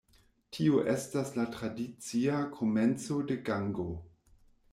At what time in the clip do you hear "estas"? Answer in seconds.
0.93-1.29